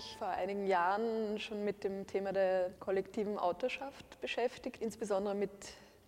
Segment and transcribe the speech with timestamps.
[0.00, 5.50] mich vor einigen Jahren schon mit dem Thema der kollektiven Autorschaft beschäftigt, insbesondere mit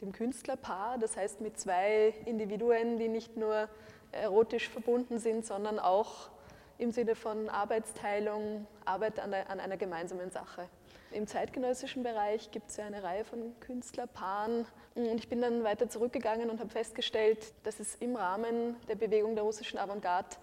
[0.00, 3.68] dem Künstlerpaar, das heißt mit zwei Individuen, die nicht nur
[4.10, 6.30] erotisch verbunden sind, sondern auch
[6.78, 10.70] im Sinne von Arbeitsteilung, Arbeit an, der, an einer gemeinsamen Sache.
[11.10, 14.64] Im zeitgenössischen Bereich gibt es ja eine Reihe von Künstlerpaaren.
[14.94, 19.34] Und ich bin dann weiter zurückgegangen und habe festgestellt, dass es im Rahmen der Bewegung
[19.34, 20.36] der russischen Avantgarde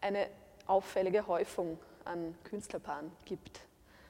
[0.00, 0.26] eine
[0.66, 3.60] auffällige Häufung an Künstlerpaaren gibt.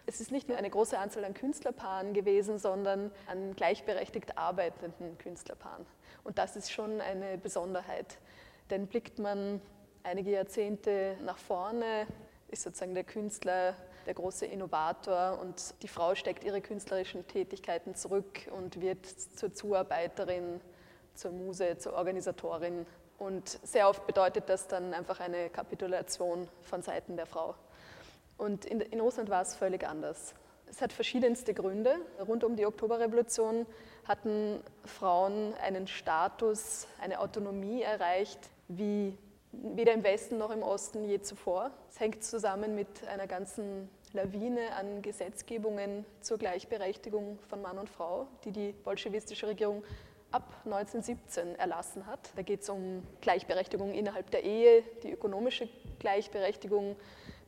[0.09, 5.85] Es ist nicht nur eine große Anzahl an Künstlerpaaren gewesen, sondern an gleichberechtigt arbeitenden Künstlerpaaren.
[6.23, 8.19] Und das ist schon eine Besonderheit.
[8.71, 9.61] Denn blickt man
[10.05, 12.07] einige Jahrzehnte nach vorne,
[12.49, 13.75] ist sozusagen der Künstler
[14.07, 20.61] der große Innovator und die Frau steckt ihre künstlerischen Tätigkeiten zurück und wird zur Zuarbeiterin,
[21.15, 22.87] zur Muse, zur Organisatorin.
[23.19, 27.57] Und sehr oft bedeutet das dann einfach eine Kapitulation von Seiten der Frau.
[28.39, 30.35] Und in, in Russland war es völlig anders.
[30.69, 31.97] Es hat verschiedenste Gründe.
[32.27, 33.67] Rund um die Oktoberrevolution
[34.05, 39.17] hatten Frauen einen Status, eine Autonomie erreicht, wie
[39.53, 41.71] weder im Westen noch im Osten je zuvor.
[41.89, 48.27] Es hängt zusammen mit einer ganzen Lawine an Gesetzgebungen zur Gleichberechtigung von Mann und Frau,
[48.45, 49.83] die die bolschewistische Regierung
[50.31, 52.31] ab 1917 erlassen hat.
[52.35, 56.97] Da geht es um Gleichberechtigung innerhalb der Ehe, die ökonomische Gleichberechtigung,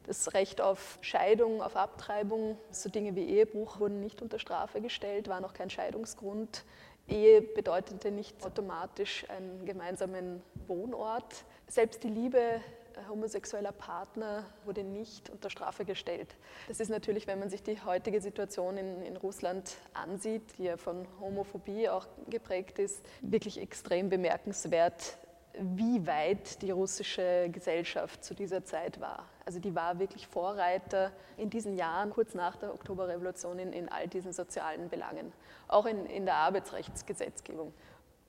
[0.09, 5.29] das Recht auf Scheidung, auf Abtreibung, so Dinge wie Ehebruch wurden nicht unter Strafe gestellt,
[5.29, 6.65] war noch kein Scheidungsgrund.
[7.07, 11.45] Ehe bedeutete nicht automatisch einen gemeinsamen Wohnort.
[11.67, 12.61] Selbst die Liebe äh,
[13.09, 16.37] homosexueller Partner wurde nicht unter Strafe gestellt.
[16.69, 20.77] Das ist natürlich, wenn man sich die heutige Situation in, in, Russland ansieht, die ja
[20.79, 25.19] von Homophobie auch geprägt ist, wirklich extrem bemerkenswert,
[25.61, 29.29] wie weit die russische Gesellschaft zu dieser Zeit war.
[29.45, 34.07] Also die war wirklich Vorreiter in diesen Jahren, kurz nach der Oktoberrevolution, in, in all
[34.07, 35.33] diesen sozialen Belangen,
[35.67, 37.73] auch in, in der Arbeitsrechtsgesetzgebung.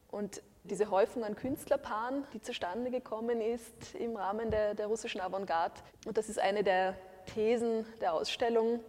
[0.09, 5.80] Und diese Häufung an Künstlerpaaren, die zustande gekommen ist im Rahmen der, der russischen Avantgarde,
[6.06, 6.96] und das ist eine der
[7.34, 8.80] Thesen der Ausstellung,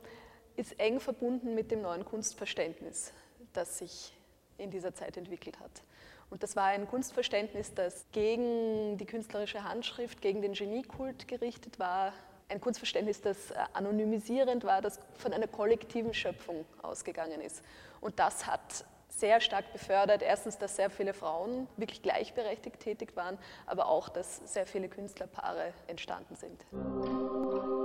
[0.56, 3.12] ist eng verbunden mit dem neuen Kunstverständnis,
[3.52, 4.16] das sich
[4.56, 5.82] in dieser Zeit entwickelt hat.
[6.30, 12.12] Und das war ein Kunstverständnis, das gegen die künstlerische Handschrift, gegen den Geniekult gerichtet war.
[12.48, 17.62] Ein Kunstverständnis, das äh, anonymisierend war, das von einer kollektiven Schöpfung ausgegangen ist.
[18.00, 23.38] Und das hat sehr stark befördert, erstens, dass sehr viele Frauen wirklich gleichberechtigt tätig waren,
[23.66, 27.79] aber auch, dass sehr viele Künstlerpaare entstanden sind.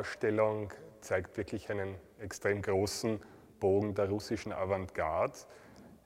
[0.00, 0.72] Ausstellung
[1.02, 3.20] zeigt wirklich einen extrem großen
[3.60, 5.34] Bogen der russischen Avantgarde.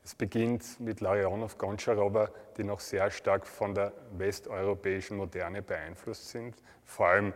[0.02, 6.56] Es beginnt mit Larionov, Goncharova, die noch sehr stark von der westeuropäischen Moderne beeinflusst sind.
[6.84, 7.32] Vor allem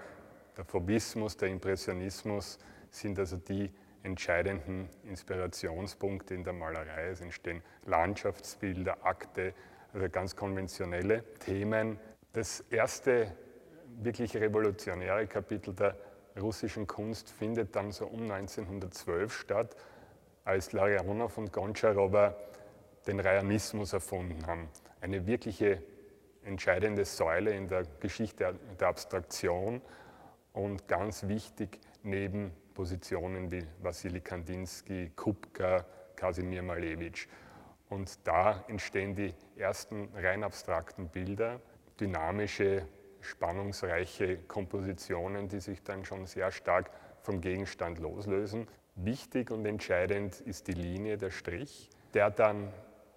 [0.57, 2.59] der Fauvismus, der Impressionismus
[2.91, 3.71] sind also die
[4.03, 7.11] entscheidenden Inspirationspunkte in der Malerei.
[7.11, 9.55] Es entstehen Landschaftsbilder, Akte,
[9.93, 12.01] also ganz konventionelle Themen.
[12.33, 13.33] Das erste
[14.03, 15.97] wirklich revolutionäre Kapitel der
[16.39, 19.77] russischen Kunst findet dann so um 1912 statt,
[20.45, 22.35] als Larionov und Goncharova
[23.07, 24.69] den Rayanismus erfunden haben.
[25.01, 25.83] Eine wirkliche
[26.43, 29.83] entscheidende Säule in der Geschichte der Abstraktion
[30.53, 35.85] und ganz wichtig neben Positionen wie Wassily Kandinsky, Kupka,
[36.17, 37.29] Kasimir Malevich.
[37.89, 41.61] Und da entstehen die ersten rein abstrakten Bilder,
[42.01, 42.87] dynamische
[43.21, 46.91] spannungsreiche Kompositionen, die sich dann schon sehr stark
[47.21, 48.67] vom Gegenstand loslösen.
[48.95, 52.73] Wichtig und entscheidend ist die Linie, der Strich, der dann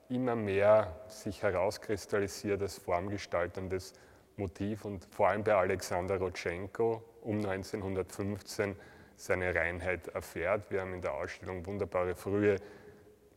[0.10, 3.94] immer mehr sich herauskristallisiert als formgestaltendes
[4.36, 8.76] Motiv und vor allem bei Alexander Rotschenko um 1915
[9.16, 10.70] seine Reinheit erfährt.
[10.72, 12.58] Wir haben in der Ausstellung wunderbare frühe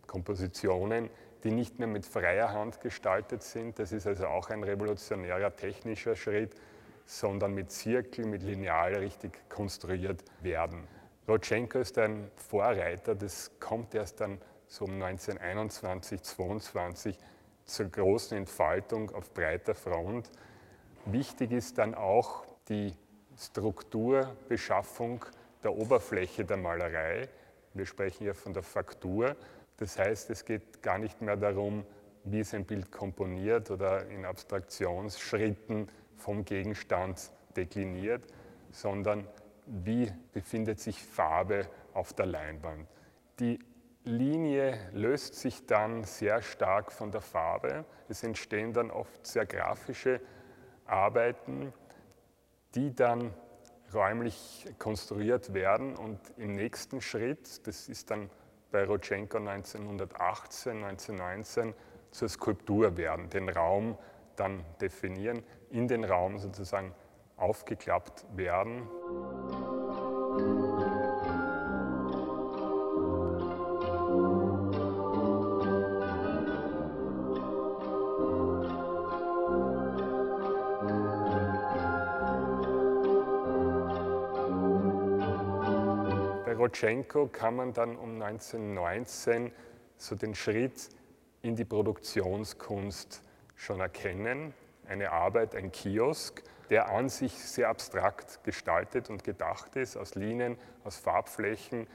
[0.06, 1.10] Kompositionen,
[1.44, 3.78] die nicht mehr mit freier Hand gestaltet sind.
[3.78, 6.54] Das ist also auch ein revolutionärer technischer Schritt,
[7.04, 10.88] sondern mit Zirkel, mit Lineal richtig konstruiert werden.
[11.28, 17.18] Rotschenko ist ein Vorreiter, das kommt erst dann so um 1921, 22
[17.64, 20.30] zur großen Entfaltung auf breiter Front.
[21.06, 22.94] Wichtig ist dann auch die
[23.38, 25.24] Strukturbeschaffung
[25.62, 27.28] der Oberfläche der Malerei.
[27.72, 29.36] Wir sprechen ja von der Faktur.
[29.76, 31.84] Das heißt, es geht gar nicht mehr darum,
[32.24, 38.22] wie ist ein Bild komponiert oder in Abstraktionsschritten vom Gegenstand dekliniert,
[38.70, 39.26] sondern
[39.66, 42.88] wie befindet sich Farbe auf der Leinwand.
[43.40, 43.58] Die
[44.04, 47.84] Linie löst sich dann sehr stark von der Farbe.
[48.08, 50.20] Es entstehen dann oft sehr grafische
[50.84, 51.72] Arbeiten,
[52.74, 53.32] die dann
[53.94, 58.28] räumlich konstruiert werden und im nächsten Schritt, das ist dann
[58.74, 61.74] bei Rotschenko 1918, 1919,
[62.10, 63.96] zur Skulptur werden, den Raum
[64.34, 66.92] dann definieren, in den Raum sozusagen
[67.36, 68.88] aufgeklappt werden.
[86.64, 89.52] Rodchenko kann man dann um 1919
[89.98, 90.88] so den Schritt
[91.42, 93.22] in die Produktionskunst
[93.54, 94.54] schon erkennen.
[94.88, 100.56] Eine Arbeit, ein Kiosk, der an sich sehr abstrakt gestaltet und gedacht ist, aus Linien,
[100.84, 101.86] aus Farbflächen,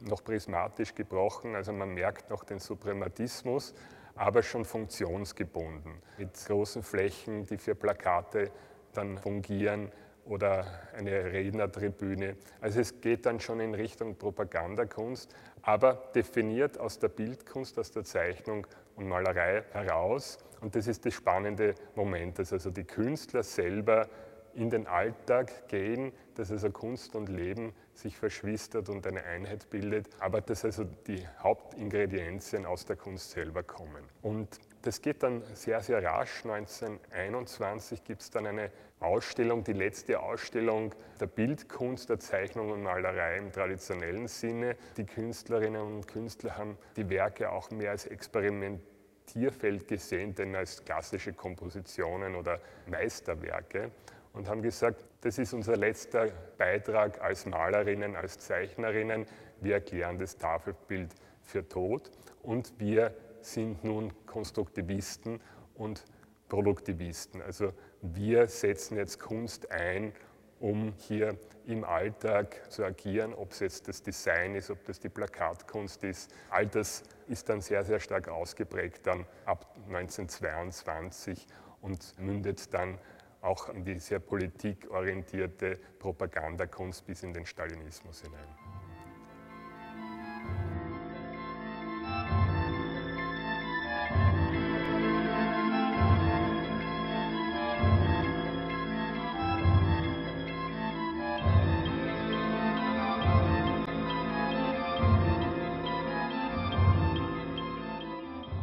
[0.00, 1.54] noch prismatisch gebrochen.
[1.54, 3.72] Also man merkt noch den Suprematismus,
[4.16, 5.92] aber schon funktionsgebunden.
[6.18, 8.50] Mit großen Flächen, die für Plakate
[8.94, 9.92] dann fungieren,
[10.28, 10.66] oder
[10.96, 12.36] eine Rednertribüne.
[12.60, 18.04] Also es geht dann schon in Richtung Propagandakunst, aber definiert aus der Bildkunst, aus der
[18.04, 18.66] Zeichnung
[18.96, 20.38] und Malerei heraus.
[20.60, 24.08] Und das ist das spannende Moment, dass also die Künstler selber
[24.54, 30.08] in den Alltag gehen, dass also Kunst und Leben sich verschwistert und eine Einheit bildet,
[30.18, 34.04] aber dass also die Hauptingredienzien aus der Kunst selber kommen.
[34.20, 34.58] Und
[34.88, 36.46] das geht dann sehr, sehr rasch.
[36.46, 38.70] 1921 gibt es dann eine
[39.00, 44.76] Ausstellung, die letzte Ausstellung der Bildkunst, der Zeichnung und Malerei im traditionellen Sinne.
[44.96, 51.34] Die Künstlerinnen und Künstler haben die Werke auch mehr als Experimentierfeld gesehen, denn als klassische
[51.34, 53.90] Kompositionen oder Meisterwerke
[54.32, 59.26] und haben gesagt, das ist unser letzter Beitrag als Malerinnen, als Zeichnerinnen.
[59.60, 61.10] Wir erklären das Tafelbild
[61.42, 62.10] für tot
[62.42, 63.14] und wir
[63.52, 65.40] sind nun Konstruktivisten
[65.74, 66.04] und
[66.48, 67.42] Produktivisten.
[67.42, 67.72] Also
[68.02, 70.12] wir setzen jetzt Kunst ein,
[70.60, 75.08] um hier im Alltag zu agieren, ob es jetzt das Design ist, ob das die
[75.08, 76.34] Plakatkunst ist.
[76.50, 81.46] All das ist dann sehr, sehr stark ausgeprägt dann ab 1922
[81.82, 82.98] und mündet dann
[83.40, 88.67] auch in die sehr politikorientierte Propagandakunst bis in den Stalinismus hinein.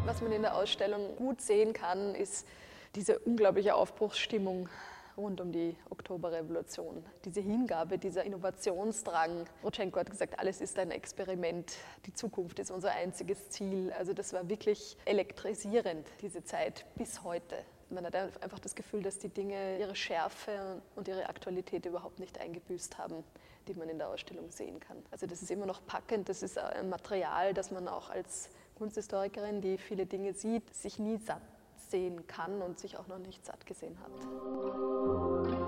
[0.05, 2.45] Was man in der Ausstellung gut sehen kann, ist
[2.93, 4.69] diese unglaubliche Aufbruchsstimmung
[5.17, 9.47] rund um die Oktoberrevolution, diese Hingabe, dieser Innovationsdrang.
[9.63, 11.73] Rotschenko hat gesagt, alles ist ein Experiment,
[12.05, 13.91] die Zukunft ist unser einziges Ziel.
[13.97, 17.55] Also das war wirklich elektrisierend, diese Zeit bis heute.
[17.89, 22.39] Man hat einfach das Gefühl, dass die Dinge ihre Schärfe und ihre Aktualität überhaupt nicht
[22.39, 23.23] eingebüßt haben,
[23.67, 24.97] die man in der Ausstellung sehen kann.
[25.09, 29.61] Also das ist immer noch packend, das ist ein Material, das man auch als Kunsthistorikerin,
[29.61, 31.41] die viele Dinge sieht, sich nie satt
[31.89, 35.64] sehen kann und sich auch noch nicht satt gesehen hat.